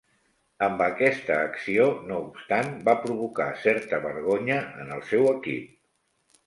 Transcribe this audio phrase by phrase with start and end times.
[0.67, 5.75] Amb aquesta acció, no obstant, va provocar certa vergonya en el seu equip.